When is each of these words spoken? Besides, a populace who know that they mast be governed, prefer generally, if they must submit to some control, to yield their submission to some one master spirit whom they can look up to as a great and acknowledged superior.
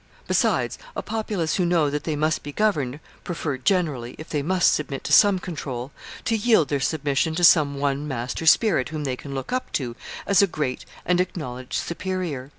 Besides, 0.27 0.79
a 0.95 1.03
populace 1.03 1.57
who 1.57 1.63
know 1.63 1.91
that 1.91 2.05
they 2.05 2.15
mast 2.15 2.41
be 2.41 2.51
governed, 2.51 2.99
prefer 3.23 3.59
generally, 3.59 4.15
if 4.17 4.29
they 4.29 4.41
must 4.41 4.73
submit 4.73 5.03
to 5.03 5.13
some 5.13 5.37
control, 5.37 5.91
to 6.25 6.35
yield 6.35 6.69
their 6.69 6.79
submission 6.79 7.35
to 7.35 7.43
some 7.43 7.75
one 7.75 8.07
master 8.07 8.47
spirit 8.47 8.89
whom 8.89 9.03
they 9.03 9.15
can 9.15 9.35
look 9.35 9.53
up 9.53 9.71
to 9.73 9.95
as 10.25 10.41
a 10.41 10.47
great 10.47 10.85
and 11.05 11.21
acknowledged 11.21 11.73
superior. 11.73 12.49